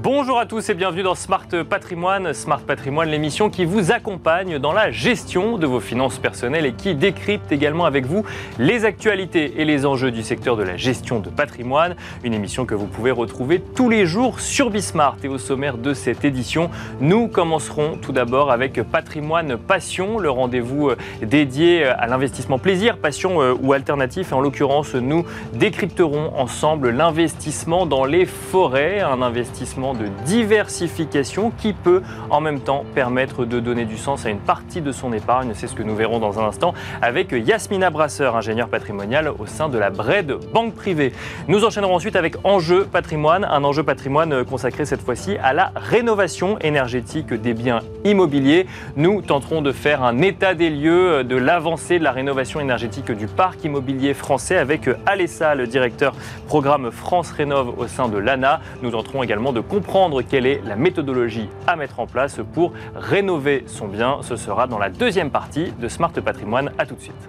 [0.00, 2.32] Bonjour à tous et bienvenue dans Smart Patrimoine.
[2.32, 6.94] Smart Patrimoine, l'émission qui vous accompagne dans la gestion de vos finances personnelles et qui
[6.94, 8.24] décrypte également avec vous
[8.60, 11.96] les actualités et les enjeux du secteur de la gestion de patrimoine.
[12.22, 15.16] Une émission que vous pouvez retrouver tous les jours sur Bismart.
[15.24, 16.70] Et au sommaire de cette édition,
[17.00, 23.42] nous commencerons tout d'abord avec Patrimoine Passion, le rendez-vous euh, dédié à l'investissement plaisir, passion
[23.42, 24.30] euh, ou alternatif.
[24.30, 25.24] Et en l'occurrence, nous
[25.54, 32.84] décrypterons ensemble l'investissement dans les forêts, un investissement de diversification qui peut en même temps
[32.94, 35.52] permettre de donner du sens à une partie de son épargne.
[35.54, 39.68] C'est ce que nous verrons dans un instant avec Yasmina Brasseur, ingénieure patrimoniale au sein
[39.68, 41.12] de la BRED Banque Privée.
[41.48, 46.58] Nous enchaînerons ensuite avec Enjeu patrimoine, un enjeu patrimoine consacré cette fois-ci à la rénovation
[46.60, 48.66] énergétique des biens immobiliers.
[48.96, 53.26] Nous tenterons de faire un état des lieux de l'avancée de la rénovation énergétique du
[53.26, 56.14] parc immobilier français avec Alessa, le directeur
[56.46, 58.60] programme France Rénove au sein de l'ANA.
[58.82, 63.62] Nous tenterons également de comprendre quelle est la méthodologie à mettre en place pour rénover
[63.68, 64.18] son bien.
[64.22, 66.72] Ce sera dans la deuxième partie de Smart Patrimoine.
[66.78, 67.28] A tout de suite.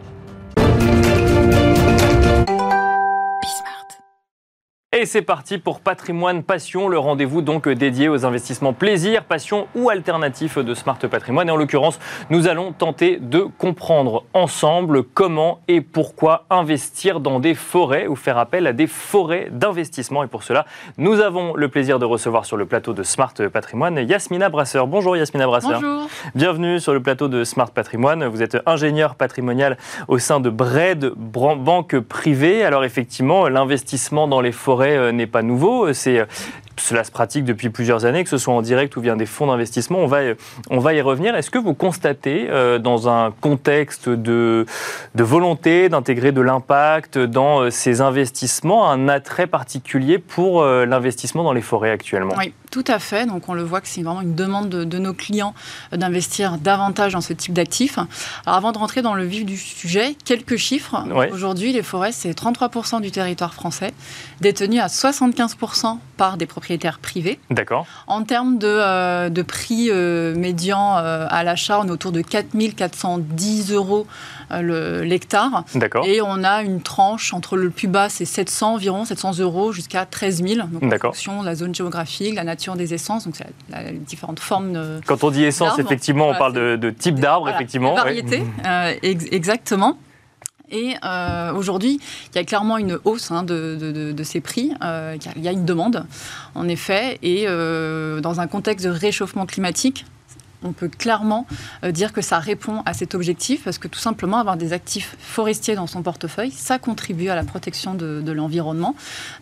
[4.99, 9.89] Et c'est parti pour Patrimoine Passion, le rendez-vous donc dédié aux investissements plaisir, passion ou
[9.89, 11.47] alternatifs de Smart Patrimoine.
[11.47, 17.53] Et en l'occurrence, nous allons tenter de comprendre ensemble comment et pourquoi investir dans des
[17.55, 20.21] forêts ou faire appel à des forêts d'investissement.
[20.25, 20.65] Et pour cela,
[20.97, 24.85] nous avons le plaisir de recevoir sur le plateau de Smart Patrimoine Yasmina Brasseur.
[24.85, 25.79] Bonjour Yasmina Brasseur.
[25.79, 26.09] Bonjour.
[26.35, 28.25] Bienvenue sur le plateau de Smart Patrimoine.
[28.25, 29.77] Vous êtes ingénieur patrimonial
[30.09, 32.65] au sein de Bred Banque Privée.
[32.65, 35.93] Alors effectivement, l'investissement dans les forêts euh, n'est pas nouveau.
[35.93, 36.25] C'est
[36.77, 39.47] cela se pratique depuis plusieurs années, que ce soit en direct ou via des fonds
[39.47, 39.99] d'investissement.
[39.99, 40.19] On va,
[40.69, 41.35] on va y revenir.
[41.35, 44.65] Est-ce que vous constatez, euh, dans un contexte de,
[45.13, 51.53] de volonté d'intégrer de l'impact dans euh, ces investissements, un attrait particulier pour l'investissement dans
[51.53, 52.35] les forêts actuellement?
[52.69, 53.25] Tout à fait.
[53.25, 55.53] Donc on le voit que c'est vraiment une demande de, nos clients
[55.91, 57.97] d'investir davantage dans ce type d'actifs.
[58.45, 61.03] Alors avant de rentrer dans le vif du sujet, quelques chiffres.
[61.31, 63.93] Aujourd'hui, les forêts, c'est 33% du territoire français,
[64.41, 67.39] détenu à 75% par des propriétaires privés.
[67.49, 67.85] D'accord.
[68.07, 72.21] En termes de, euh, de prix euh, médian euh, à l'achat, on est autour de
[72.21, 74.05] 4410 euros
[74.51, 75.63] l'hectare.
[75.75, 76.05] D'accord.
[76.05, 80.05] Et on a une tranche entre le plus bas, c'est 700 environ, 700 euros, jusqu'à
[80.05, 80.67] 13 000.
[80.67, 83.35] Donc en fonction de la zone géographique, la nature des essences, donc
[83.69, 85.01] les différentes formes de.
[85.05, 87.95] Quand on dit essence, effectivement, on parle de, type d'arbre, effectivement.
[87.95, 88.43] Variété,
[89.01, 89.97] exactement.
[90.71, 91.99] Et euh, aujourd'hui,
[92.31, 94.71] il y a clairement une hausse hein, de, ces prix.
[94.83, 96.05] Euh, il y a une demande,
[96.55, 97.17] en effet.
[97.23, 100.05] Et euh, dans un contexte de réchauffement climatique,
[100.63, 101.45] on peut clairement
[101.83, 105.15] euh, dire que ça répond à cet objectif parce que tout simplement avoir des actifs
[105.19, 108.95] forestiers dans son portefeuille, ça contribue à la protection de, l'environnement.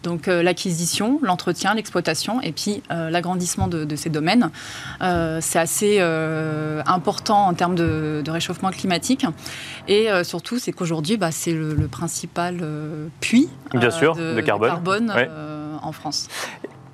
[0.04, 4.50] Donc euh, l'acquisition, l'entretien, l'exploitation et puis euh, l'agrandissement de, ces domaines,
[5.00, 9.26] c'est assez important en termes de, réchauffement climatique.
[9.88, 12.64] Et surtout, c'est qu'aujourd'hui, bah, c'est le, principal
[13.20, 15.14] puits Bien sûr, de, carbone,
[15.82, 16.28] en France.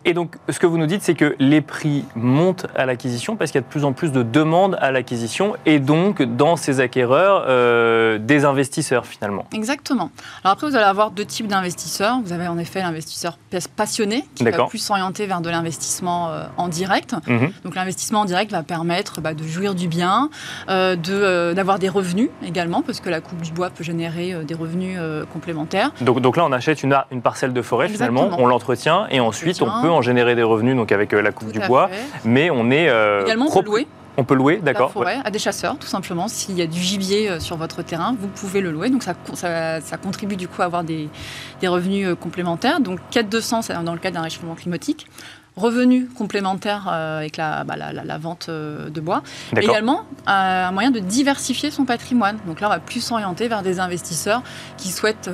[0.06, 3.52] Et donc, ce que vous nous dites, c'est que les prix montent à l'acquisition parce
[3.52, 6.82] qu'il y a de plus en plus de demandes à l'acquisition et donc, dans ces
[6.82, 9.46] acquéreurs, euh, des investisseurs finalement.
[9.54, 10.12] Exactement.
[10.44, 12.20] Alors après, vous allez avoir deux types d'investisseurs.
[12.24, 13.38] Vous avez en effet l'investisseur
[13.78, 17.16] passionné qui va plus s'orienter vers de l'investissement euh, en direct.
[17.28, 17.52] Mhm.
[17.64, 20.30] Donc l'investissement en direct va permettre bah, de jouir du bien,
[20.70, 25.00] euh, d'avoir des revenus également parce que la coupe du bois peut générer des revenus
[25.32, 25.92] complémentaires.
[26.02, 29.62] Donc, donc là, on achète une, une parcelle de forêt finalement, on l'entretient et ensuite
[29.62, 31.90] on peut en générer des revenus donc avec euh, la coupe du bois,
[32.26, 33.88] mais on est euh, également on peut louer.
[34.16, 34.92] On peut louer, d'accord.
[34.92, 36.28] forêt à des chasseurs, tout simplement.
[36.28, 38.92] S'il y a du gibier euh, sur votre terrain, vous pouvez le louer.
[38.92, 41.10] Donc ça, ça, contribue du coup à avoir des,
[41.62, 42.80] des revenus complémentaires.
[42.80, 45.08] Donc 4 200, c'est dans le cadre d'un réchauffement climatique
[45.56, 49.24] revenus complémentaires euh, avec la, bah, la, vente euh, de bois.
[49.56, 52.38] Également, euh, un moyen de diversifier son patrimoine.
[52.48, 54.42] Donc là, on va plus s'orienter vers des investisseurs
[54.78, 55.30] qui souhaitent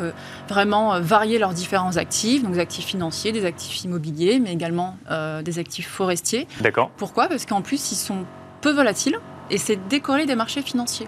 [0.48, 4.98] vraiment varier leurs différents actifs, donc des actifs financiers, des actifs immobiliers, mais également
[5.44, 6.48] des actifs forestiers.
[6.62, 6.92] D'accord.
[6.98, 7.28] Pourquoi?
[7.28, 8.26] Parce qu'en plus, ils sont
[8.62, 9.18] peu volatiles
[9.50, 11.08] et c'est décoller des marchés financiers.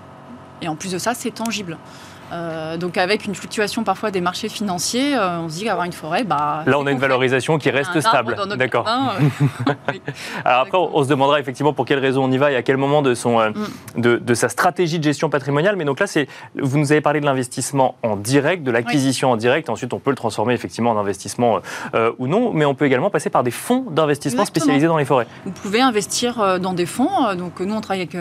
[0.62, 1.78] Et en plus de ça, c'est tangible.
[2.32, 5.94] Euh, donc avec une fluctuation parfois des marchés financiers, euh, on se dit qu'avoir une
[5.94, 8.36] forêt, bah, là on a une valorisation qui reste stable.
[8.58, 8.88] D'accord.
[8.88, 9.74] Euh.
[10.46, 12.78] Alors après, on se demandera effectivement pour quelles raisons on y va et à quel
[12.78, 14.02] moment de son mm.
[14.02, 15.76] de, sa stratégie de gestion patrimoniale.
[15.76, 16.06] Mais donc là,
[16.56, 19.70] vous nous avez parlé de l'investissement en direct, de l'acquisition en direct.
[19.70, 21.60] Ensuite, on peut le transformer effectivement en investissement
[22.18, 25.28] ou non, mais on peut également passer par des fonds d'investissement spécialisés dans les forêts.
[25.46, 27.36] Vous pouvez investir dans des fonds.
[27.36, 28.18] Donc nous, on travaille avec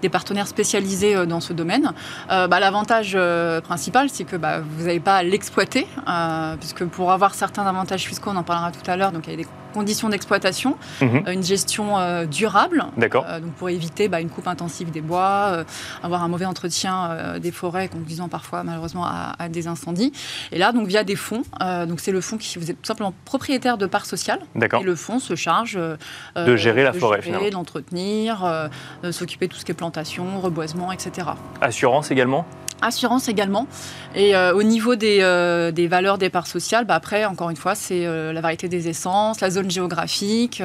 [0.00, 1.92] des partenaires spécialisés dans ce domaine.
[2.28, 3.16] Bah, l'avantage
[3.60, 8.04] principal, c'est que bah, vous n'avez pas à l'exploiter, euh, puisque pour avoir certains avantages
[8.04, 11.22] fiscaux, on en parlera tout à l'heure, donc il y a des conditions d'exploitation, Mhm.
[11.28, 13.24] une gestion euh, durable, D'accord.
[13.26, 15.64] euh, donc pour éviter bah, une coupe intensive des bois, euh,
[16.02, 20.12] avoir un mauvais entretien euh, des forêts conduisant parfois malheureusement à, à des incendies.
[20.50, 22.86] Et là, donc via des fonds, euh, donc c'est le fonds qui vous êtes tout
[22.86, 24.40] simplement propriétaire de parts sociales.
[24.56, 25.96] Et le fonds se charge euh,
[26.36, 28.68] De gérer la de forêt, gérer, d'entretenir, euh,
[29.02, 31.28] de s'occuper de tout ce qui est plantation, reboisement, etc.
[31.62, 32.44] Assurance également?
[32.82, 33.66] Assurance également.
[34.14, 37.56] Et euh, au niveau des, euh, des valeurs des parts sociales, bah après, encore une
[37.56, 40.62] fois, c'est euh, la variété des essences, la zone géographique.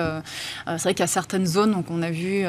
[0.66, 2.46] c'est vrai qu'il y a certaines zones, donc on a vu,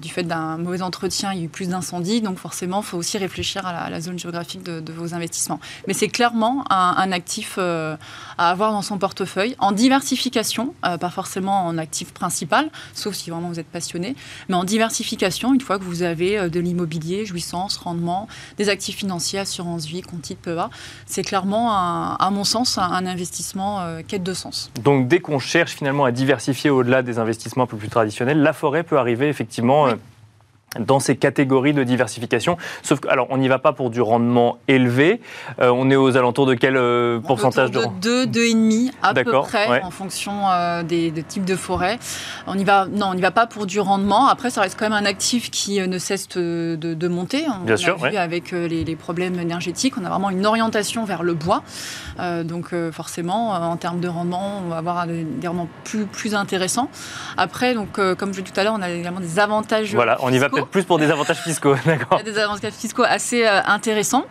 [0.00, 2.20] du fait d'un mauvais entretien, il y a eu plus d'incendies.
[2.20, 5.60] Donc forcément, il faut aussi réfléchir à la, zone géographique de, vos investissements.
[5.86, 7.98] Mais c'est clairement un, un actif à
[8.38, 13.60] avoir dans son portefeuille, en diversification, pas forcément en actif principal, sauf si vraiment vous
[13.60, 14.14] êtes passionné,
[14.48, 19.38] mais en diversification, une fois que vous avez de l'immobilier, jouissance, rendement, des actifs financiers,
[19.40, 20.68] assurance vie, titre PEA,
[21.06, 24.70] c'est clairement, un- à mon sens, un, un investissement euh, quête de sens.
[24.84, 28.52] Donc dès qu'on cherche finalement à diversifier au-delà des investissements un peu plus traditionnels, la
[28.52, 29.92] forêt peut arriver effectivement Oui.
[30.78, 32.56] Dans ces catégories de diversification.
[32.82, 35.20] Sauf que, alors, on n'y va pas pour du rendement élevé.
[35.60, 39.32] Euh, on est aux alentours de quel euh, pourcentage de de 2, 2,5 à peu
[39.40, 39.82] près ouais.
[39.82, 41.98] en fonction euh, des, des types de forêts.
[42.46, 44.28] On y va, non, on n'y va pas pour du rendement.
[44.28, 47.44] Après, ça reste quand même un actif qui ne cesse de, de- monter.
[47.48, 48.16] On Bien a sûr, vu ouais.
[48.16, 51.64] avec les, les problèmes énergétiques, on a vraiment une orientation vers le bois.
[52.44, 56.88] Donc forcément, en termes de rendement, on va avoir des, des rendements plus, plus intéressants.
[57.36, 60.32] Après, donc, comme je dit tout à l'heure, on a également des avantages Voilà, on
[60.32, 60.48] y va.
[60.60, 63.60] Peut-être plus pour des avantages fiscaux, Il y d'accord a des avantages fiscaux assez euh,
[63.64, 64.24] intéressants.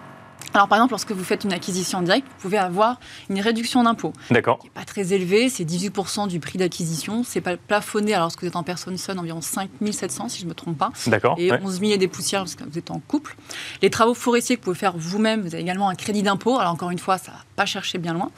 [0.54, 3.00] Alors, par exemple, lorsque vous faites une acquisition directe, vous pouvez avoir
[3.30, 4.58] une réduction d'impôt D'accord.
[4.58, 7.24] qui n'est pas très élevée, c'est 18% du prix d'acquisition.
[7.24, 10.46] C'est pas plafonné, alors lorsque vous êtes en personne seule, environ 5 700, si je
[10.46, 10.92] ne me trompe pas.
[11.06, 11.36] D'accord.
[11.38, 11.60] Et ouais.
[11.64, 13.36] 11 000 et des poussières lorsque vous êtes en couple.
[13.82, 16.58] Les travaux forestiers que vous pouvez faire vous-même, vous avez également un crédit d'impôt.
[16.58, 18.32] Alors, encore une fois, ça ne va pas chercher bien loin.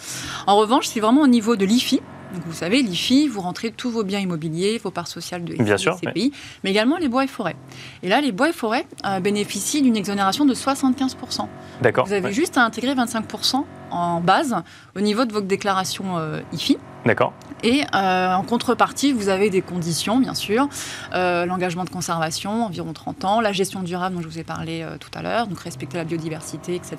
[0.47, 2.01] En revanche, c'est vraiment au niveau de l'IFI.
[2.33, 5.77] Donc, vous savez, l'IFI, vous rentrez tous vos biens immobiliers, vos parts sociales de Bien
[5.77, 6.31] sûr, CPI,
[6.63, 7.55] mais également les bois et forêts.
[8.03, 11.47] Et là, les bois et forêts euh, bénéficient d'une exonération de 75%.
[11.81, 12.05] D'accord.
[12.05, 12.33] Vous avez ouais.
[12.33, 14.55] juste à intégrer 25% en base
[14.95, 16.77] au niveau de votre déclaration euh, IFI.
[17.05, 17.33] D'accord.
[17.63, 20.67] Et euh, en contrepartie, vous avez des conditions, bien sûr.
[21.13, 23.41] Euh, L'engagement de conservation, environ 30 ans.
[23.41, 25.47] La gestion durable, dont je vous ai parlé euh, tout à l'heure.
[25.47, 26.97] Donc respecter la biodiversité, etc.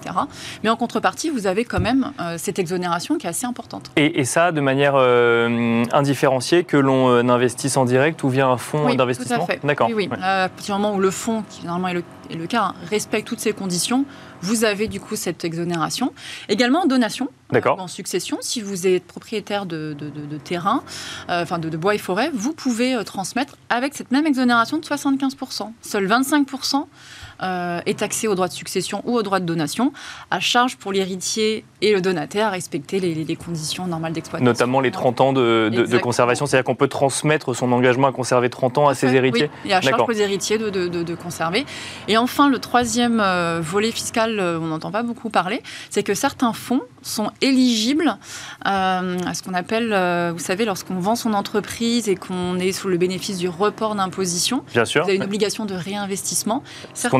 [0.62, 3.90] Mais en contrepartie, vous avez quand même cette exonération qui est assez importante.
[3.96, 4.96] Et, et ça, de manière
[5.92, 9.60] indifférenciée, que l'on investisse en direct ou via un fonds Oui, d'investissement tout à fait.
[9.64, 9.88] D'accord.
[9.88, 10.08] Oui, oui.
[10.10, 10.18] ouais.
[10.22, 12.74] À partir du moment où le fonds, qui normalement est le, est le cas, hein,
[12.88, 14.04] respecte toutes ces conditions,
[14.42, 16.12] vous avez du coup cette exonération.
[16.48, 17.80] Également en donation, D'accord.
[17.80, 20.82] en succession, si vous êtes propriétaire de, de, de- de terrain,
[21.30, 24.78] euh, enfin de, de bois et forêt, vous pouvez euh, transmettre avec cette même exonération
[24.78, 25.70] de 75%.
[25.82, 26.86] Seuls 25%
[27.42, 29.92] euh, est taxé au droit de succession ou au droit de donation,
[30.30, 34.44] à charge pour l'héritier et le donataire à respecter les, conditions normales d'exploitation.
[34.44, 36.00] Notamment les 30 ans de, de- de Exactement.
[36.02, 39.70] conservation, c'est-à-dire qu'on peut transmettre son engagement à conserver 30 ans à ses héritiers Oui,
[39.70, 41.64] et à charge les héritiers de, conserver.
[42.08, 46.14] Et enfin, le troisième euh, volet fiscal, euh, on n'entend pas beaucoup parler, c'est que
[46.14, 48.16] certains fonds sont éligibles
[48.66, 52.72] euh, à ce qu'on appelle, euh, vous savez, lorsqu'on vend son entreprise et qu'on est
[52.72, 55.02] sous le bénéfice du report d'imposition, Bien sûr.
[55.02, 56.62] vous avez une obligation de réinvestissement.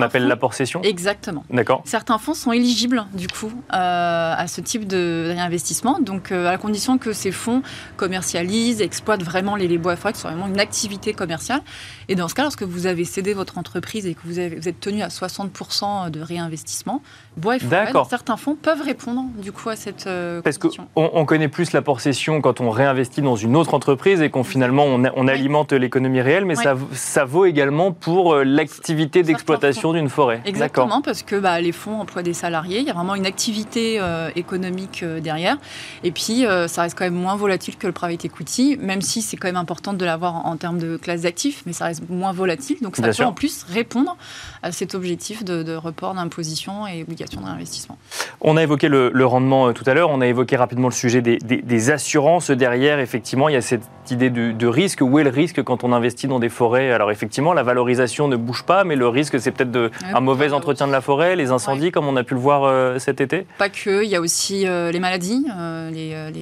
[0.03, 1.45] Qu'on appelle l'apport cession Exactement.
[1.51, 1.83] D'accord.
[1.85, 5.99] Certains fonds sont éligibles, du coup, euh, à ce type de réinvestissement.
[6.01, 7.63] Donc, euh, à la condition que ces fonds
[7.97, 11.61] commercialisent, exploitent vraiment les, les bois forêts, ce soit vraiment une activité commerciale.
[12.09, 14.69] Et dans ce cas, lorsque vous avez cédé votre entreprise et que vous, avez- vous
[14.69, 17.03] êtes tenu à 60% de réinvestissement,
[17.37, 17.61] bois et
[18.09, 20.89] certains fonds peuvent répondre, du coup, à cette euh, Parce qu'on condition.
[20.97, 24.85] on connaît plus l'apport cession quand on réinvestit dans une autre entreprise et qu'on finalement
[24.85, 26.63] on, a- on alimente l'économie réelle, mais Oui.
[26.63, 30.41] ça, ça vaut également pour euh, l'activité d'exploitation d'une forêt.
[30.45, 33.99] Exactement, parce que bah, les fonds emploient des salariés, il y a vraiment une activité
[34.01, 35.57] euh, économique euh, derrière.
[36.05, 39.37] Et puis, ça reste quand même moins volatile que le private equity, même si c'est
[39.37, 42.77] quand même important de l'avoir en, termes de classe d'actifs, mais ça reste moins volatile.
[42.83, 43.27] Donc, ça Bien peut sûr.
[43.29, 44.17] en plus répondre
[44.63, 47.99] à cet objectif de, de report d'imposition et obligation de réinvestissement.
[48.41, 50.95] On a évoqué le, le rendement euh, tout à l'heure, on a évoqué rapidement le
[50.95, 52.51] sujet des, des- des assurances.
[52.51, 55.01] Derrière, effectivement, il y a cette idée de, de risque.
[55.01, 56.91] Où est le risque quand on investit dans des forêts?
[56.93, 60.53] Alors effectivement, la valorisation ne bouge pas, mais le risque, c'est peut-être Ouais, un mauvais
[60.53, 63.47] entretien de la forêt, les incendies, comme on a pu le voir euh, cet été.
[63.59, 65.47] Pas que, il y a aussi euh, les maladies.
[65.57, 66.41] euh, les, les-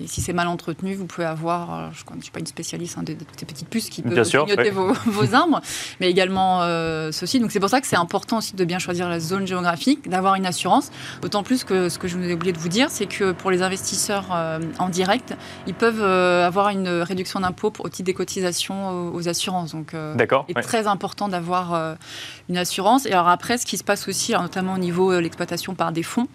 [0.00, 3.02] les- si c'est mal entretenu, vous pouvez avoir, je ne suis pas une spécialiste hein,
[3.02, 4.70] de, de toutes ces petites puces qui peuvent ouais.
[4.70, 5.60] vos, vos arbres,
[6.00, 6.60] mais également
[7.12, 7.38] ceci.
[7.40, 10.36] Donc c'est pour ça que c'est important aussi de bien choisir la zone géographique, d'avoir
[10.36, 10.90] une assurance.
[11.22, 13.50] D'autant plus que ce que je vous ai oublié de vous dire, c'est que pour
[13.50, 15.34] les investisseurs euh, en direct,
[15.66, 19.72] ils peuvent euh, avoir une réduction d'impôt au titre des cotisations aux, assurances.
[19.72, 20.62] Donc euh, D'accord il est ouais.
[20.62, 21.96] très important d'avoir
[22.48, 23.06] une assurance.
[23.06, 25.92] Et alors après, ce qui se passe aussi, alors notamment au niveau de l'exploitation par
[25.92, 26.28] des fonds,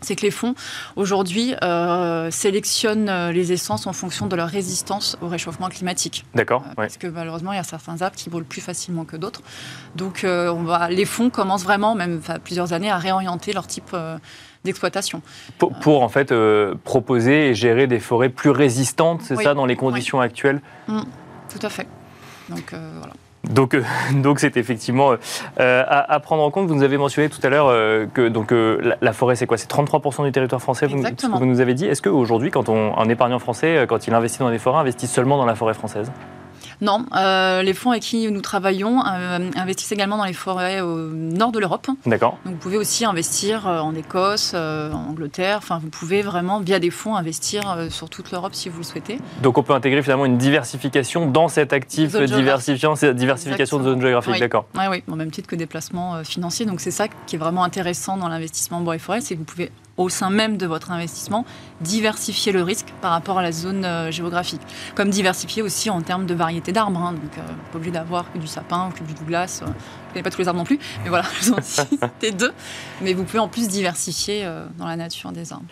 [0.00, 0.54] c'est que les fonds,
[0.96, 6.24] aujourd'hui, euh, sélectionnent euh, les essences en fonction de leur résistance au réchauffement climatique.
[6.34, 6.64] D'accord.
[6.68, 9.42] Euh, parce que malheureusement, il y a certains arbres qui brûlent plus facilement que d'autres.
[9.96, 13.96] Donc, on va, les fonds commencent vraiment, même plusieurs années, à réorienter leur type
[14.64, 15.22] d'exploitation.
[15.58, 16.32] Pour, en fait
[16.84, 20.60] proposer et gérer des forêts plus résistantes, c'est ça, dans les conditions actuelles?
[20.86, 21.00] Mmh,
[21.50, 21.86] Tout à fait.
[22.48, 23.14] Donc voilà.
[23.44, 23.82] Donc, euh,
[24.14, 25.14] donc c'est effectivement
[25.60, 26.68] euh, à, prendre en compte.
[26.68, 29.56] Vous nous avez mentionné tout à l'heure euh, que donc la, forêt, c'est quoi?
[29.56, 30.86] C'est 33% du territoire français.
[30.86, 31.86] Vous, ce que vous nous avez dit.
[31.86, 35.36] Est-ce qu'aujourd'hui, quand on, un épargnant français, quand il investit dans des forêts, investit seulement
[35.36, 36.10] dans la forêt française?
[36.80, 40.96] Non, euh, les fonds avec qui nous travaillons euh, investissent également dans les forêts au
[40.96, 41.88] nord de l'Europe.
[42.06, 42.38] D'accord.
[42.44, 45.58] Donc vous pouvez aussi investir euh, en Écosse, en Angleterre.
[45.58, 49.18] Enfin, vous pouvez vraiment, via des fonds, investir sur toute l'Europe si vous le souhaitez.
[49.42, 54.40] Donc on peut intégrer finalement une diversification dans cet actif diversifiant, diversification de zones géographiques.
[54.40, 54.66] D'accord.
[54.74, 56.66] Oui, oui, au même titre que des placements financiers.
[56.66, 59.40] Donc c'est ça qui est vraiment intéressant dans l'investissement en bois et forêt, c'est que
[59.40, 61.44] vous pouvez au sein même de votre investissement,
[61.80, 64.62] diversifier le risque par rapport à la zone euh, géographique.
[64.94, 67.00] Comme diversifier aussi en termes de variété d'arbres.
[67.00, 67.12] Hein.
[67.12, 69.60] donc, euh, pas obligé d'avoir que du sapin ou que du douglas.
[69.62, 72.52] Euh, je connais pas tous les arbres non plus, mais voilà, j'en cité deux.
[73.02, 75.66] Mais vous pouvez en plus diversifier euh, dans la nature des arbres.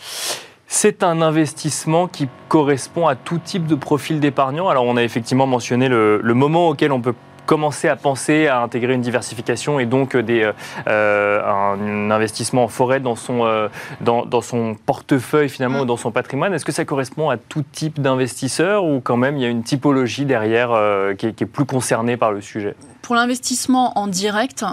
[0.69, 4.69] C'est un investissement qui correspond à tout type de profil d'épargnant.
[4.69, 7.15] Alors on a effectivement mentionné le moment auquel on peut
[7.47, 10.51] commencer à penser à intégrer une diversification et donc des,
[10.89, 13.69] euh, un investissement en forêt dans son, euh,
[14.01, 15.87] dans, dans, son portefeuille finalement, mm.
[15.87, 16.53] dans son patrimoine.
[16.53, 19.63] Est-ce que ça correspond à tout type d'investisseur ou quand même il y a une
[19.63, 22.75] typologie derrière euh, qui, est, plus concernée par le sujet?
[23.07, 24.65] Pour l'investissement en direct,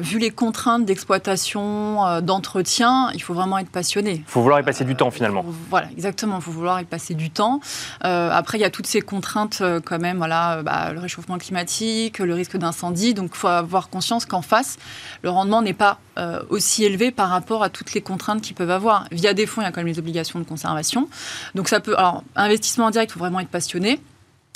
[0.00, 4.12] vu les contraintes d'exploitation, d'entretien, il faut vraiment être passionné.
[4.12, 5.44] Il faut vouloir y passer du temps finalement.
[5.68, 6.36] Voilà, exactement.
[6.36, 7.60] Il faut vouloir y passer du temps.
[8.00, 12.22] après, il y a toutes ces contraintes quand même, voilà, bah, le réchauffement climatique que
[12.22, 13.12] le risque d'incendie.
[13.12, 14.78] Donc il faut avoir conscience qu'en face,
[15.20, 18.70] le rendement n'est pas euh, aussi élevé par rapport à toutes les contraintes qu'ils peuvent
[18.70, 19.04] avoir.
[19.12, 21.10] Via des fonds, il y a quand même les obligations de conservation.
[21.54, 21.96] Donc ça peut.
[21.98, 24.00] Alors, investissement en direct, il faut vraiment être passionné.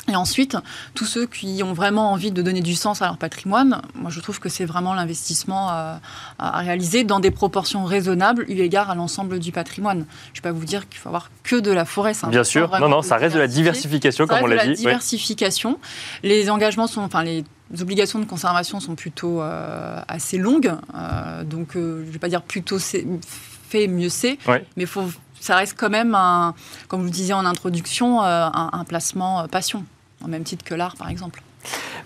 [0.08, 0.56] Et ensuite,
[0.94, 4.20] tous ceux qui ont vraiment envie de donner du sens à leur patrimoine, moi je
[4.20, 6.00] trouve que c'est vraiment l'investissement à,
[6.38, 10.04] réaliser dans des proportions raisonnables eu égard à l'ensemble du patrimoine.
[10.34, 12.12] Je ne vais pas vous dire qu'il faut avoir que de la forêt.
[12.28, 14.70] Bien sûr, non, non, ça reste de la diversification, comme on l'a dit.
[14.70, 15.78] la diversification.
[16.22, 17.44] Les engagements sont, enfin les
[17.80, 22.28] obligations de conservation sont plutôt euh, assez longues, euh, donc euh, je ne vais pas
[22.28, 24.38] dire plutôt fait mieux c'est,
[24.76, 25.06] mais faut
[25.40, 26.54] ça reste quand même, un,
[26.88, 29.84] comme vous le disiez en introduction, un placement passion
[30.24, 31.42] au même titre que l'art, par exemple.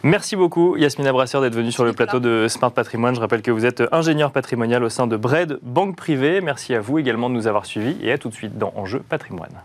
[0.05, 3.17] Merci beaucoup Yasmina Brasseur d'être venue sur le plateau de Smart Patrimoine.
[3.17, 6.41] Je rappelle que vous êtes ingénieur patrimonial au sein de Bred Banque Privée.
[6.41, 9.01] Merci à vous également de nous avoir suivis et à tout de suite dans Enjeu
[9.01, 9.63] Patrimoine.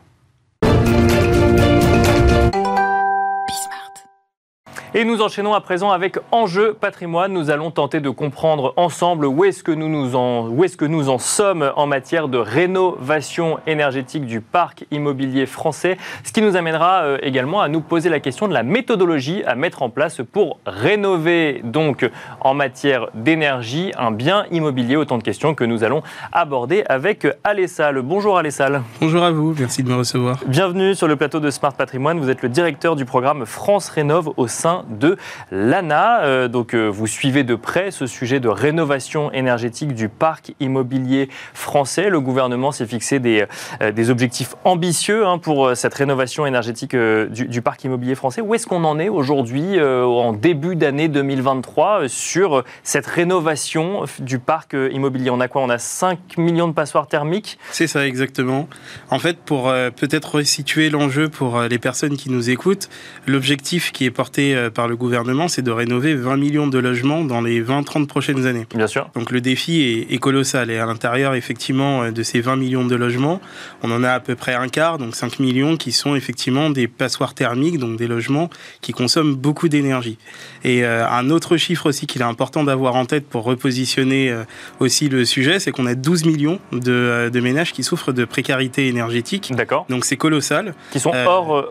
[4.96, 7.34] Et nous enchaînons à présent avec Enjeu patrimoine.
[7.34, 10.86] Nous allons tenter de comprendre ensemble où est-ce que nous, nous en, où est-ce que
[10.86, 15.98] nous en sommes en matière de rénovation énergétique du parc immobilier français.
[16.24, 19.56] Ce qui nous amènera euh, également à nous poser la question de la méthodologie à
[19.56, 22.08] mettre en place pour rénover donc
[22.40, 24.96] en matière d'énergie un bien immobilier.
[24.96, 28.00] Autant de questions que nous allons aborder avec Alessal.
[28.04, 28.84] Bonjour Alessal.
[29.02, 30.38] Bonjour à vous, merci de me recevoir.
[30.46, 32.20] Bienvenue sur le plateau de Smart Patrimoine.
[32.20, 35.18] Vous êtes le directeur du programme France Rénove au sein de
[35.52, 36.24] l'ANA.
[36.24, 41.30] Euh, donc euh, vous suivez de près ce sujet de rénovation énergétique du parc immobilier
[41.54, 42.10] français.
[42.10, 43.46] Le gouvernement s'est fixé des,
[43.82, 48.42] euh, objectifs ambitieux hein, pour cette rénovation énergétique du, parc immobilier français.
[48.42, 54.74] Où est-ce qu'on en est aujourd'hui, en début d'année 2023, sur cette rénovation du parc
[54.92, 55.30] immobilier?
[55.30, 55.62] On a quoi?
[55.62, 57.58] On a 5 millions de passoires thermiques?
[57.72, 58.68] C'est ça, exactement.
[59.10, 62.90] En fait, pour peut-être resituer l'enjeu pour les personnes qui nous écoutent,
[63.26, 67.42] l'objectif qui est porté par le gouvernement, c'est de rénover 20 millions de logements dans
[67.42, 68.66] les 20-30 prochaines années.
[68.76, 69.10] Bien sûr.
[69.16, 70.72] Donc le défi est, colossal.
[70.72, 73.42] Et à l'intérieur, effectivement, de ces 20 millions de logements,
[73.82, 76.88] on en a à peu près un quart, donc 5 millions, qui sont effectivement des
[76.88, 78.50] passoires thermiques, donc des logements
[78.82, 80.18] qui consomment beaucoup d'énergie.
[80.64, 84.44] Et euh, un autre chiffre aussi qu'il est important d'avoir en tête pour repositionner euh,
[84.80, 88.26] aussi le sujet, c'est qu'on a 12 millions de, euh, de, ménages qui souffrent de
[88.26, 89.52] précarité énergétique.
[89.54, 89.86] D'accord.
[89.90, 90.74] Donc c'est colossal.
[90.92, 91.68] Qui sont hors,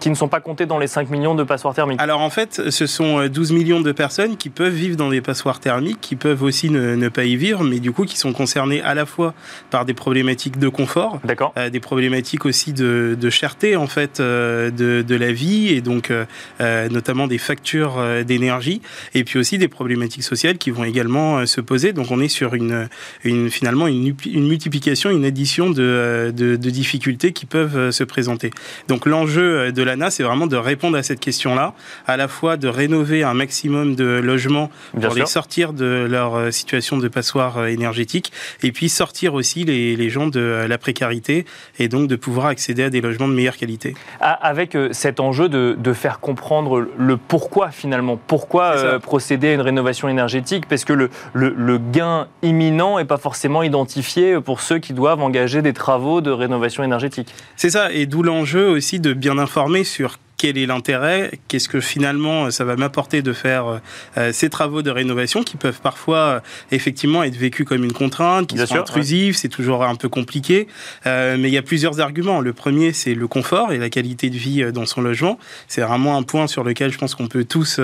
[0.00, 2.00] qui ne sont pas comptés dans les 5 millions de passoires thermiques.
[2.00, 5.60] Alors en fait, ce sont 12 millions de personnes qui peuvent vivre dans des passoires
[5.60, 8.82] thermiques, qui peuvent aussi ne, ne pas y vivre, mais du coup qui sont concernées
[8.82, 9.34] à la fois
[9.70, 11.52] par des problématiques de confort, D'accord.
[11.70, 16.12] des problématiques aussi de, de cherté en fait de, de, la vie et donc
[16.60, 18.80] notamment des factures d'énergie,
[19.14, 21.92] et puis aussi des problématiques sociales qui vont également euh, se poser.
[21.92, 22.88] Donc on est sur une,
[23.24, 27.90] une finalement une, une, multiplication, une addition de, euh, de, de, difficultés qui peuvent euh,
[27.90, 28.50] se présenter.
[28.88, 31.74] Donc l'enjeu de l'ANA, c'est vraiment de répondre à cette question-là,
[32.06, 34.70] à la fois de rénover un maximum de logements
[35.00, 38.32] pour les sortir de leur situation de passoire énergétique
[38.62, 41.44] et puis sortir aussi les, les gens de la précarité
[41.78, 43.94] et donc de pouvoir accéder à des logements de meilleure qualité.
[44.20, 50.08] Avec cet enjeu de, de faire comprendre le pourquoi finalement, pourquoi procéder à une rénovation
[50.08, 54.92] énergétique, parce que le, le, le gain imminent n'est pas forcément identifié pour ceux qui
[54.92, 57.34] doivent engager des travaux de rénovation énergétique.
[57.56, 61.80] C'est ça, et d'où l'enjeu aussi de bien informer sur quel est l'intérêt, qu'est-ce que
[61.80, 63.78] finalement ça va m'apporter de faire
[64.16, 66.40] euh, ces travaux de rénovation qui peuvent parfois euh,
[66.72, 70.66] effectivement être vécus comme une contrainte, qui sont intrusifs, c'est toujours un peu compliqué.
[71.06, 72.40] Euh, mais il y a plusieurs arguments.
[72.40, 75.38] Le premier, c'est le confort et la qualité de vie dans son logement.
[75.68, 77.78] C'est vraiment un point sur lequel je pense qu'on peut tous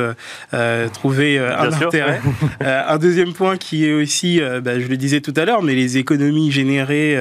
[0.94, 2.22] trouver un intérêt.
[2.60, 5.98] un deuxième point qui est aussi, bah, je le disais tout à l'heure, mais les
[5.98, 7.18] économies générées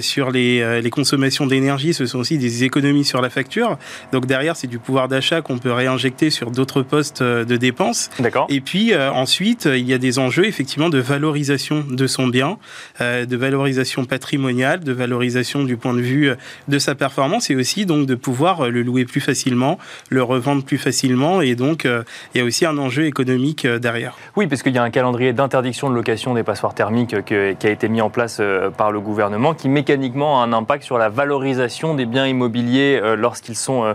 [0.00, 3.76] sur les, les consommations d'énergie, ce sont aussi des économies sur la facture.
[4.12, 8.10] Donc derrière, c'est du pouvoir d'achat qu'on peut réinjecter sur d'autres postes euh, de dépenses.
[8.20, 8.46] D'accord.
[8.48, 12.58] Et puis euh, ensuite, il y a des enjeux effectivement de valorisation de son bien,
[13.00, 16.30] euh, de valorisation patrimoniale, de valorisation du point de vue
[16.68, 20.78] de sa performance et aussi donc de pouvoir le louer plus facilement, le revendre plus
[20.78, 24.16] facilement et donc il y a aussi un enjeu économique derrière.
[24.36, 27.70] Oui, parce qu'il y a un calendrier d'interdiction de location des passoires thermiques qui a
[27.70, 28.40] été mis en place
[28.76, 33.56] par le gouvernement qui mécaniquement a un impact sur la valorisation des biens immobiliers lorsqu'ils
[33.56, 33.94] sont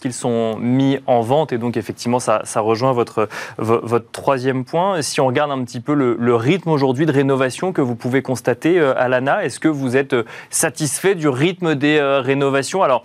[0.00, 1.52] lorsqu'ils qu'ils sont mis en vente.
[1.52, 3.28] Et donc, effectivement, ça, rejoint votre,
[3.58, 5.02] votre troisième point.
[5.02, 8.78] Si on regarde un petit peu le, rythme aujourd'hui de rénovation que vous pouvez constater
[8.78, 12.82] euh, à l'ANA, est-ce que vous êtes euh, satisfait du rythme des euh, rénovations?
[12.82, 13.02] Alors,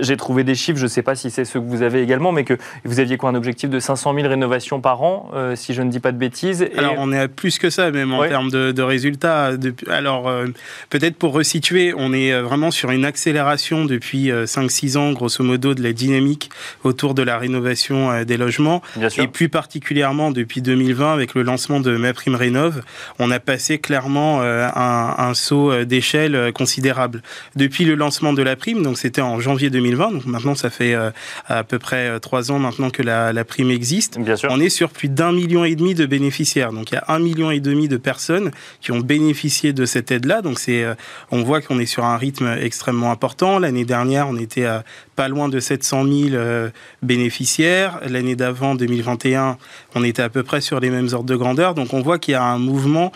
[0.00, 2.32] j'ai trouvé des chiffres, je ne sais pas si c'est ceux que vous avez également,
[2.32, 5.74] mais que vous aviez quoi un objectif de 500 000 rénovations par an, euh, si
[5.74, 6.66] je ne dis pas de bêtises.
[6.76, 9.52] Alors on est à plus que ça même en termes de, résultats.
[9.88, 10.46] alors euh,
[10.88, 15.74] peut-être pour resituer, on est euh, vraiment sur une accélération depuis 5-6 ans, grosso modo,
[15.74, 16.50] de la dynamique
[16.84, 18.82] autour de la rénovation des logements.
[19.18, 22.82] Et plus particulièrement depuis 2020, avec le lancement de Ma Prime Rénov,
[23.18, 27.22] on a passé clairement un, un saut d'échelle considérable.
[27.56, 30.12] Depuis le lancement de la prime, donc c'était en janvier 2020.
[30.12, 31.10] Donc maintenant, ça fait euh,
[31.46, 34.18] à peu près euh, trois ans maintenant que la, prime existe.
[34.18, 34.50] Bien sûr.
[34.52, 36.72] On est sur plus d'un million et demi de bénéficiaires.
[36.72, 40.10] Donc il y a un million et demi de personnes qui ont bénéficié de cette
[40.10, 40.42] aide-là.
[40.42, 40.94] Donc c'est, euh,
[41.30, 43.58] on voit qu'on est sur un rythme extrêmement important.
[43.58, 44.84] L'année dernière, on était à
[45.16, 46.70] pas loin de 700 000
[47.02, 47.98] bénéficiaires.
[48.08, 49.58] L'année d'avant, 2021,
[49.96, 51.74] on était à peu près sur les mêmes ordres de grandeur.
[51.74, 53.10] Donc on voit qu'il y a un mouvement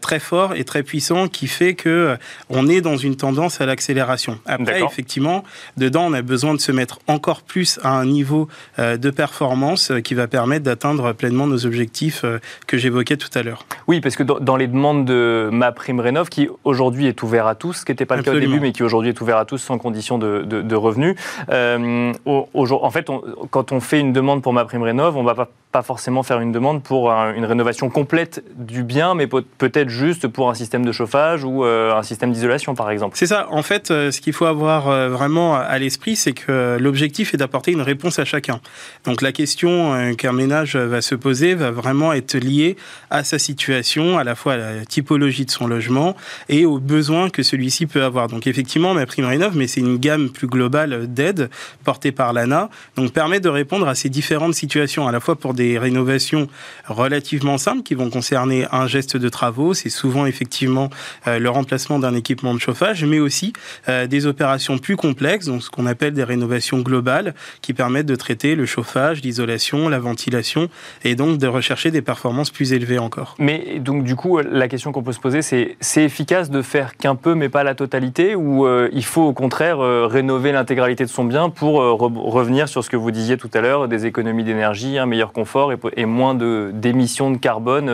[0.00, 2.16] très fort et très puissant qui fait que
[2.50, 4.38] on est dans une tendance à l'accélération.
[4.46, 5.44] Après, effectivement,
[5.80, 9.90] Dedans, on a besoin de se mettre encore plus à un niveau euh, de performance
[9.90, 13.64] euh, qui va permettre d'atteindre pleinement nos objectifs euh, que j'évoquais tout à l'heure.
[13.86, 17.54] Oui, parce que dans les demandes de ma prime rénov, qui aujourd'hui est ouvert à
[17.54, 19.46] tous, ce qui n'était pas le cas au début, mais qui aujourd'hui est ouvert à
[19.46, 21.16] tous sans condition de, revenus.
[21.48, 23.06] en fait,
[23.48, 26.22] quand on fait une demande pour ma prime rénov, on ne va pas, pas, forcément
[26.22, 30.84] faire une demande pour une rénovation complète du bien, mais peut-être juste pour un système
[30.84, 33.16] de chauffage ou un système d'isolation, par exemple.
[33.16, 33.48] C'est ça.
[33.50, 37.82] En fait, ce qu'il faut avoir vraiment à l'esprit, c'est que l'objectif est d'apporter une
[37.82, 38.60] réponse à chacun.
[39.04, 42.76] Donc la question euh, qu'un ménage va se poser va vraiment être liée
[43.10, 46.16] à sa situation, à la fois à la typologie de son logement
[46.48, 48.28] et aux besoins que celui-ci peut avoir.
[48.28, 51.50] Donc effectivement, ma prime rénov, mais c'est une gamme plus globale d'aides
[51.84, 55.54] portée par l'ANA, donc permet de répondre à ces différentes situations, à la fois pour
[55.78, 56.48] rénovations
[56.86, 60.90] relativement simples qui vont concerner un geste de travaux, c'est souvent effectivement
[61.26, 63.52] euh, le remplacement d'un équipement de chauffage, mais aussi
[63.88, 68.16] euh, des opérations plus complexes, donc ce qu'on appelle des rénovations globales qui permettent de
[68.16, 70.68] traiter le chauffage, l'isolation, la ventilation
[71.04, 73.34] et donc de rechercher des performances plus élevées encore.
[73.38, 76.96] Mais donc du coup, la question qu'on peut se poser, c'est c'est efficace de faire
[76.96, 81.10] qu'un peu mais pas la totalité ou euh, il faut au contraire rénover l'intégralité de
[81.10, 84.98] son bien pour revenir sur ce que vous disiez tout à l'heure, des économies d'énergie,
[84.98, 85.49] un meilleur confort
[85.96, 87.86] et, moins d'émissions de, carbone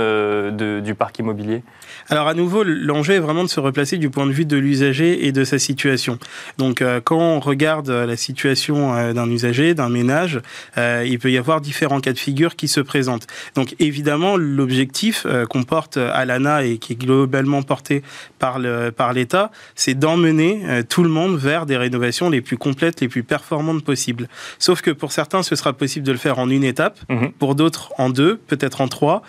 [0.80, 1.62] du parc immobilier?
[2.08, 5.26] Alors à nouveau, l'enjeu est vraiment de se replacer du point de vue de l'usager
[5.26, 6.18] et de sa situation.
[6.58, 10.40] Donc quand on regarde euh, la situation euh, d'un usager, d'un ménage,
[10.78, 13.26] euh, il peut y avoir différents cas de figure qui se présentent.
[13.54, 18.02] Donc évidemment, l'objectif qu'on porte à l'ANA et qui est globalement porté
[18.38, 23.00] par le par l'État, c'est d'emmener tout le monde vers des rénovations les plus complètes,
[23.00, 24.28] les plus performantes possibles.
[24.58, 27.32] Sauf que pour certains, ce sera possible de le faire en une étape, mhm.
[27.32, 29.22] pour d'autres en deux, peut-être en trois.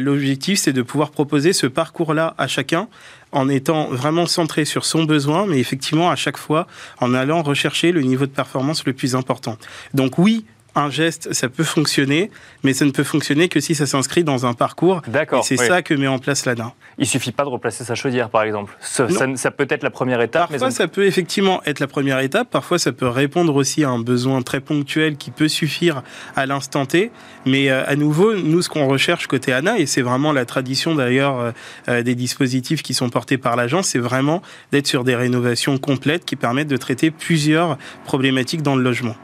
[0.00, 2.88] L'objectif, c'est de pouvoir proposer ce parcours-là à chacun
[3.32, 6.66] en étant vraiment centré sur son besoin, mais effectivement à chaque fois
[7.00, 9.58] en allant rechercher le niveau de performance le plus important.
[9.92, 12.30] Donc oui, un geste, ça peut fonctionner,
[12.62, 15.02] mais ça ne peut fonctionner que si ça s'inscrit dans un parcours.
[15.08, 15.40] D'accord.
[15.40, 16.72] Et c'est ça que met en place l'ANA.
[16.98, 18.76] Il suffit pas de replacer sa chaudière, par exemple.
[18.80, 20.50] Ça, ça, ça peut être la première étape.
[20.50, 22.50] Parfois, ça peut effectivement être la première étape.
[22.50, 26.02] Parfois, ça peut répondre aussi à un besoin très ponctuel qui peut suffire
[26.36, 27.10] à l'instant T.
[27.46, 30.94] Mais euh, à nouveau, nous, ce qu'on recherche côté ANA, et c'est vraiment la tradition
[30.94, 31.50] d'ailleurs euh,
[31.88, 36.24] euh, des dispositifs qui sont portés par l'agence, c'est vraiment d'être sur des rénovations complètes
[36.24, 39.16] qui permettent de traiter plusieurs problématiques dans le logement.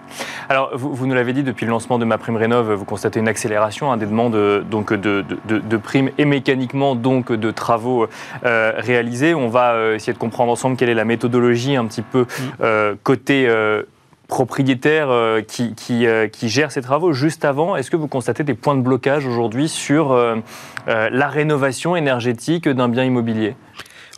[0.49, 3.21] Alors, vous, vous nous l'avez dit, depuis le lancement de Ma Prime Rénov, vous constatez
[3.21, 8.07] une accélération hein, des demandes donc, de, de, de, primes et mécaniquement donc de travaux
[8.45, 9.35] euh, réalisés.
[9.35, 12.27] On va euh, essayer de comprendre ensemble quelle est la méthodologie un petit peu mm.
[12.63, 13.49] euh, côté
[14.29, 15.09] propriétaire
[15.49, 17.13] qui, qui, qui, gère ces travaux.
[17.13, 20.17] Juste avant, est-ce que vous constatez des points de blocage aujourd'hui sur
[20.87, 23.57] la rénovation énergétique d'un bien immobilier?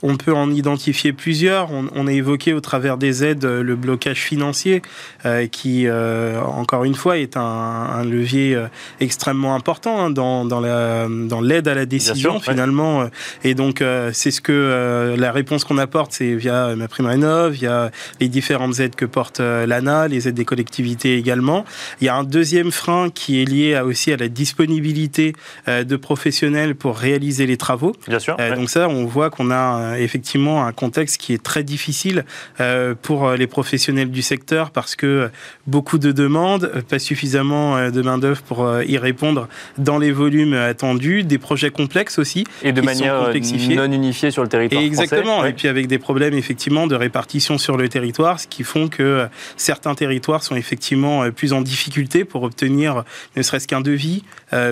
[0.03, 1.71] On peut en identifier plusieurs.
[1.71, 4.83] On, a évoqué au travers des aides euh, le blocage financier,
[5.25, 8.61] euh, qui, euh, encore une fois, est un, levier
[9.01, 13.09] extrêmement important hein, dans, dans l'aide à la décision, finalement.
[13.45, 17.91] Et donc, c'est ce que la réponse qu'on apporte, c'est via ma prime rénov, via
[18.21, 21.65] les différentes aides que porte l'ANA, les aides des collectivités également.
[22.01, 25.35] Il y a un deuxième frein qui est lié aussi à la disponibilité
[25.69, 27.95] de professionnels pour réaliser les travaux.
[28.09, 28.37] Bien sûr.
[28.57, 32.25] Donc ça, on voit qu'on a effectivement un contexte qui est très difficile
[32.61, 35.31] euh, pour euh, les professionnels du secteur parce que
[35.67, 41.25] beaucoup de demandes, pas suffisamment euh, de main-d'œuvre pour y répondre dans les volumes attendus,
[41.25, 42.45] des projets complexes aussi.
[42.63, 43.33] Et de manière
[43.71, 44.83] non unifiée sur le territoire.
[44.83, 45.37] Et exactement.
[45.37, 48.89] Français, et puis avec des problèmes effectivement de répartition sur le territoire, ce qui font
[48.89, 49.27] que
[49.57, 53.05] certains territoires sont effectivement plus en difficulté pour obtenir
[53.37, 54.23] ne serait-ce qu'un devis,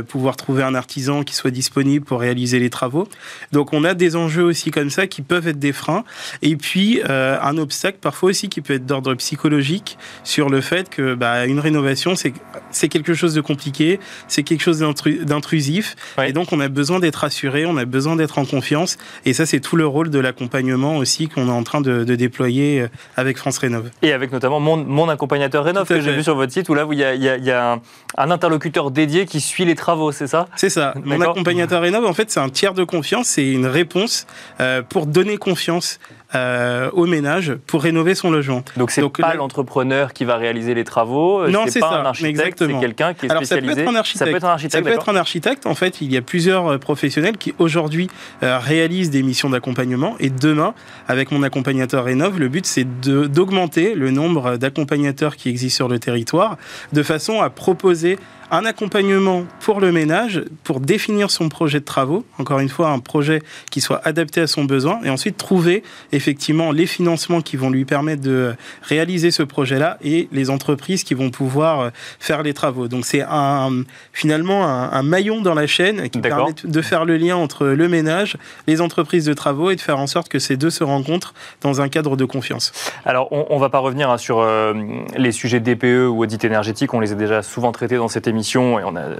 [0.09, 3.09] pouvoir trouver un artisan qui soit disponible pour réaliser les travaux.
[3.53, 6.05] Donc on a des enjeux aussi comme ça qui peuvent être des freins.
[6.43, 10.89] Et puis, euh, un obstacle parfois aussi qui peut être d'ordre psychologique sur le fait
[10.89, 15.97] que bah, une rénovation, c'est quelque chose de compliqué, c'est quelque chose d'intrusif.
[16.25, 18.97] Et donc, on a besoin d'être assuré, on a besoin d'être en confiance.
[19.25, 22.81] Et ça, c'est tout le rôle de l'accompagnement aussi qu'on est en train de, déployer
[22.81, 23.91] euh, avec France Rénov.
[24.03, 26.87] Et avec notamment mon, mon accompagnateur Rénov que j'ai vu sur votre site où là,
[26.91, 27.81] il y a, y a un,
[28.17, 30.47] un, interlocuteur dédié qui suit les travaux, c'est ça?
[30.57, 30.95] C'est ça.
[31.05, 34.27] Mon accompagnateur Rénov, en fait, c'est un tiers de confiance, c'est une réponse
[34.61, 35.99] euh, pour donner confiance
[36.35, 38.63] euh, au ménage pour rénover son logement.
[38.77, 42.81] Donc c'est pas l'entrepreneur qui va réaliser les travaux, non c'est pas un architecte, c'est
[42.81, 43.75] quelqu'un qui est Alors, spécialisé.
[43.75, 44.19] Ça peut être un architecte.
[44.19, 44.73] Ça peut être un architecte.
[44.73, 45.67] Ça peut être un architecte.
[45.67, 48.09] En fait, il y a plusieurs euh, professionnels qui aujourd'hui
[48.43, 50.75] euh, réalisent des missions d'accompagnement et demain,
[51.09, 55.99] avec mon accompagnateur Rénov, le but c'est d'augmenter le nombre d'accompagnateurs qui existent sur le
[55.99, 56.57] territoire
[56.93, 58.19] de façon à proposer
[58.51, 62.99] un accompagnement pour le ménage, pour définir son projet de travaux, encore une fois un
[62.99, 65.83] projet qui soit adapté à son besoin, et ensuite trouver
[66.21, 71.15] effectivement les financements qui vont lui permettre de réaliser ce projet-là et les entreprises qui
[71.15, 72.89] vont pouvoir euh, faire les travaux.
[72.89, 77.37] Donc c'est un, finalement un, maillon dans la chaîne qui permet de faire le lien
[77.37, 80.69] entre le ménage, les entreprises de travaux et de faire en sorte que ces deux
[80.69, 82.73] se rencontrent dans un cadre de confiance.
[83.07, 84.75] Alors on ne va pas revenir hein, sur euh,
[85.17, 88.79] les sujets DPE ou audit énergétique, on les a déjà souvent traités dans cette émission
[88.79, 89.17] et on a euh,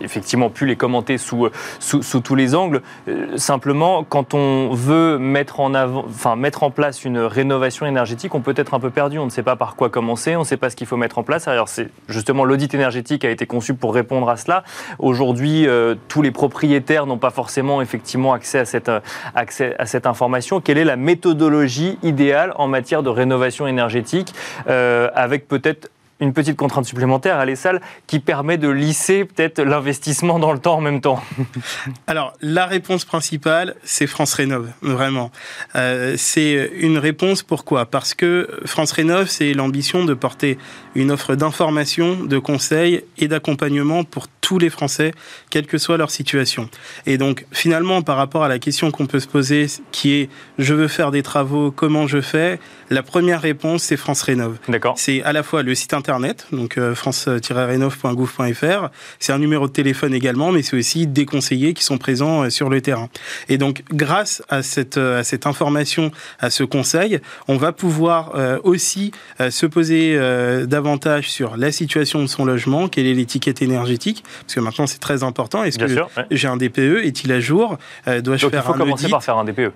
[0.00, 1.48] effectivement pu les commenter sous,
[1.80, 2.80] sous, sous tous les angles.
[3.36, 8.42] simplement, quand on veut mettre en avant, enfin mettre en place une rénovation énergétique, on
[8.42, 9.18] peut être un peu perdu.
[9.18, 11.16] On ne sait pas par quoi commencer, on ne sait pas ce qu'il faut mettre
[11.16, 11.48] en place.
[11.48, 11.70] Alors,
[12.06, 14.62] justement l'audit énergétique a été conçu pour répondre à cela.
[14.98, 19.00] Aujourd'hui, euh, tous les propriétaires n'ont pas forcément effectivement accès à cette, euh,
[19.34, 20.60] accès à cette information.
[20.60, 24.34] Quelle est la méthodologie idéale en matière de rénovation énergétique,
[24.68, 25.88] euh, avec peut-être
[26.20, 30.76] une petite contrainte supplémentaire à l'ESAL qui permet de lisser peut-être l'investissement dans le temps
[30.76, 31.22] en même temps
[32.06, 35.30] Alors, la réponse principale, c'est France Rénov, vraiment.
[35.74, 37.86] Euh, c'est une réponse pourquoi?
[37.86, 40.58] Parce que France Rénov, c'est l'ambition de porter
[40.94, 45.12] une offre d'information, de conseils et d'accompagnement pour tous les Français,
[45.50, 46.68] quelle que soit leur situation.
[47.06, 50.74] Et donc, finalement, par rapport à la question qu'on peut se poser, qui est je
[50.74, 52.60] veux faire des travaux, comment je fais?
[52.90, 54.58] La première réponse, c'est France Rénov.
[54.68, 54.94] D'accord.
[54.98, 56.03] C'est à la fois le site internet,
[56.52, 58.88] donc euh, france-rénov.gouv.fr,
[59.18, 62.50] c'est un numéro de téléphone également, mais c'est aussi des conseillers qui sont présents euh,
[62.50, 63.08] sur le terrain.
[63.48, 68.32] Et donc, grâce à cette, euh, à cette information, à ce conseil, on va pouvoir
[68.64, 69.12] aussi
[69.50, 70.18] se poser
[70.66, 74.98] davantage sur la situation de son logement, quelle est l'étiquette énergétique, parce que maintenant c'est
[74.98, 75.64] très important.
[75.64, 75.86] Est-ce que
[76.30, 79.44] j'ai un DPE Est-il à jour Dois-je faire un il faut commencer par faire un
[79.44, 79.72] DPE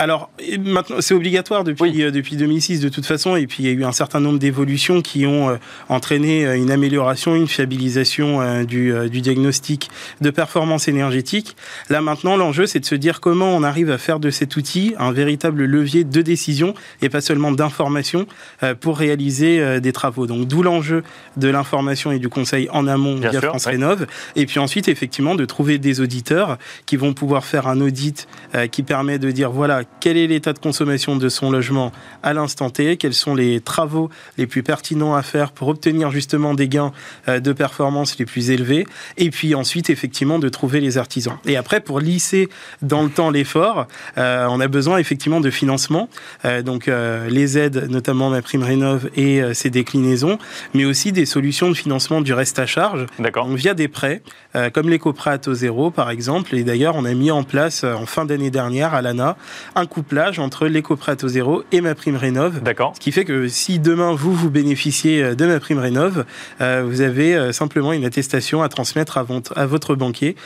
[0.00, 3.68] Alors, maintenant, c'est obligatoire depuis, euh, depuis 2006 de toute façon, et puis il y
[3.68, 5.56] a eu un certain nombre d'évolutions qui ont euh,
[5.90, 9.90] entraîné euh, une amélioration, une fiabilisation du, du, diagnostic
[10.22, 11.54] de performance énergétique.
[11.90, 14.94] Là maintenant, l'enjeu, c'est de se dire comment on arrive à faire de cet outil
[14.98, 18.26] un véritable levier de décision et pas seulement d'information
[18.80, 20.26] pour réaliser des travaux.
[20.26, 21.02] Donc, d'où l'enjeu
[21.36, 25.44] de l'information et du conseil en amont via France Rénov, et puis ensuite, effectivement, de
[25.44, 28.28] trouver des auditeurs qui vont pouvoir faire un audit
[28.70, 32.70] qui permet de dire voilà quel est l'état de consommation de son logement à l'instant
[32.70, 36.92] T, quels sont les travaux les plus pertinents à faire pour obtenir justement des gains
[37.28, 38.86] euh, de performance les plus élevés,
[39.18, 41.36] et puis ensuite effectivement de trouver les artisans.
[41.46, 42.48] Et après, pour lisser
[42.82, 43.86] dans le temps l'effort,
[44.18, 46.08] euh, on a besoin effectivement de financement,
[46.44, 46.90] euh, donc
[47.28, 50.38] les aides, notamment ma prime rénov et ses déclinaisons,
[50.74, 53.06] mais aussi des solutions de financement du reste à charge,
[53.54, 54.22] via des prêts,
[54.72, 58.06] comme l'éco-prêt à taux zéro par exemple, et d'ailleurs on a mis en place en
[58.06, 59.36] fin d'année dernière à l'ANA
[59.74, 62.62] un couplage entre l'éco-prêt à zéro et ma prime rénov.
[62.62, 62.92] D'accord.
[62.94, 66.24] Ce qui fait que si demain vous, vous bénéficiez euh, de ma prime rénov,
[66.60, 70.36] euh, vous avez euh, simplement une attestation à transmettre à, à votre banquier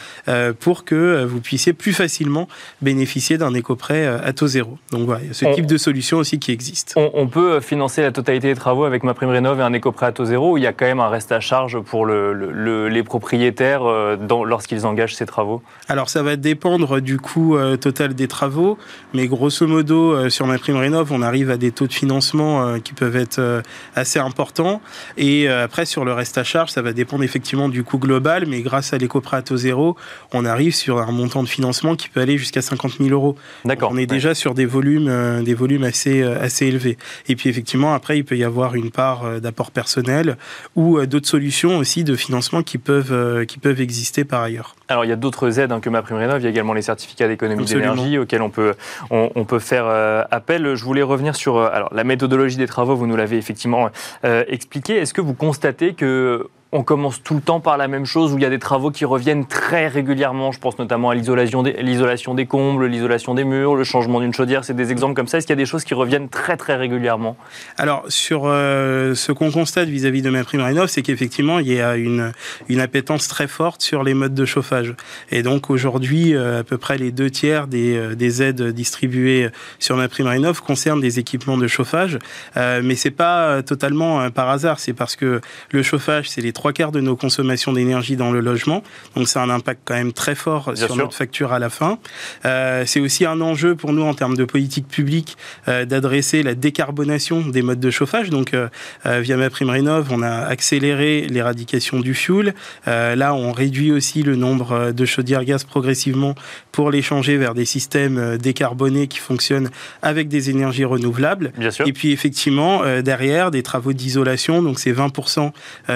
[0.61, 2.49] pour que vous puissiez plus facilement
[2.83, 4.79] bénéficier d'un éco-prêt à taux zéro.
[4.91, 6.95] Donc voilà, ce type de solution aussi qui existe.
[6.97, 10.13] On, peut financer la totalité des travaux avec ma prime rénov et un éco-prêt à
[10.13, 13.03] taux zéro ou il y a quand même un reste à charge pour le, les
[13.03, 15.63] propriétaires lorsqu'ils engagent ces travaux?
[15.89, 18.79] Alors ça va dépendre du coût total des travaux,
[19.15, 22.67] mais grosso modo, euh, sur ma prime rénov, on arrive à des taux de financement
[22.67, 23.63] euh, qui peuvent être euh,
[23.95, 24.83] assez importants.
[25.17, 28.61] Et après, sur le reste à charge, ça va dépendre effectivement du coût global, mais
[28.61, 29.97] grâce à l'éco-prêt à taux zéro,
[30.33, 33.37] on arrive sur un montant de financement qui peut aller jusqu'à 50 000 euros.
[33.65, 33.91] D'accord.
[33.93, 36.99] On est déjà sur des volumes, des volumes assez, assez élevés.
[37.29, 40.37] Et puis effectivement, après, il peut y avoir une part d'apport personnel
[40.75, 44.75] ou d'autres solutions aussi de financement qui peuvent, qui peuvent exister par ailleurs.
[44.89, 46.41] Alors, il y a d'autres aides hein, que ma prime rénov.
[46.41, 48.75] Il y a également les certificats d'économie d'énergie auxquels on peut,
[49.11, 50.75] on, peut faire euh, appel.
[50.75, 52.95] Je voulais revenir sur euh, alors, la méthodologie des travaux.
[52.95, 53.89] Vous nous l'avez effectivement
[54.25, 54.97] euh, expliqué.
[54.97, 58.37] Est-ce que vous constatez que on commence tout le temps par la même chose, où
[58.37, 60.51] il y a des travaux qui reviennent très régulièrement.
[60.51, 64.65] Je pense notamment à l'isolation des, combles, l'isolation des murs, le changement d'une chaudière.
[64.65, 65.39] C'est des exemples comme ça.
[65.39, 67.37] Est-ce qu'il y a des choses qui reviennent très très régulièrement?
[67.79, 71.81] Alors, sur euh, ce qu'on constate vis-à-vis de ma prime rénov, c'est qu'effectivement, il y
[71.81, 72.33] a une,
[72.69, 74.95] une appétence très forte sur les modes de chauffage.
[75.31, 79.49] Et donc, aujourd'hui, euh, à peu près les deux tiers des, euh, des aides distribuées
[79.79, 82.19] sur ma prime rénov concernent des équipements de chauffage.
[82.57, 84.81] mais c'est pas totalement par hasard.
[84.81, 88.83] C'est parce que le chauffage, c'est les quarts de nos consommations d'énergie dans le logement.
[89.17, 91.99] Donc c'est un impact quand même très fort sur notre facture à la fin.
[92.45, 95.37] Euh, c'est aussi un enjeu pour nous en termes de politique publique
[95.69, 98.31] euh, d'adresser la décarbonation des modes de chauffage.
[98.31, 98.69] Donc euh,
[99.05, 102.55] via ma prime rénov, on a accéléré l'éradication du fuel.
[102.87, 106.35] là, on réduit aussi le nombre de chaudières gaz progressivement
[106.73, 109.71] pour les changer vers des systèmes décarbonés qui fonctionnent
[110.03, 111.53] avec des énergies renouvelables.
[111.57, 111.87] Bien sûr.
[111.87, 114.63] Et puis effectivement, derrière, des travaux d'isolation.
[114.63, 115.53] Donc c'est 20%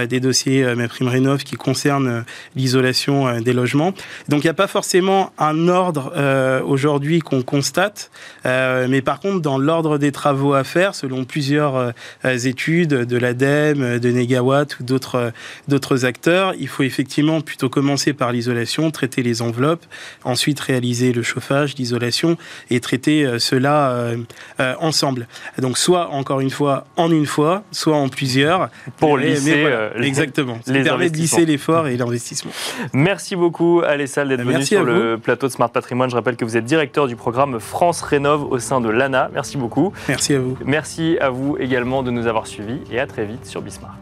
[0.07, 2.20] des dossiers euh, ma prime rénov qui concerne euh,
[2.56, 3.92] l'isolation euh, des logements.
[4.28, 6.12] Donc il n'y a pas forcément un ordre
[6.64, 8.11] aujourd'hui qu'on constate,
[8.44, 11.92] mais par contre dans l'ordre des travaux à faire, selon plusieurs
[12.24, 15.32] études de l'ADEME, de Negawatt ou d'autres
[15.68, 19.84] d'autres acteurs, il faut effectivement plutôt commencer par l'isolation, traiter les enveloppes,
[20.24, 22.37] ensuite réaliser le chauffage, l'isolation
[22.70, 24.11] et traiter cela
[24.80, 25.26] ensemble.
[25.58, 28.68] Donc soit encore une fois en une fois, soit en plusieurs.
[28.98, 29.66] Pour lisser
[30.38, 30.59] exactement.
[30.64, 32.51] Ça permet de lisser l'effort et l'investissement.
[32.92, 36.11] Merci beaucoup, Alessal, d'être venu sur le plateau de Smart Patrimoine.
[36.11, 39.31] Je rappelle que vous êtes directeur du programme France Rénov au sein de l'ANA.
[39.33, 39.92] Merci beaucoup.
[40.09, 40.57] Merci à vous.
[40.64, 43.96] Merci à vous également de nous avoir suivis et à très vite sur Bismart.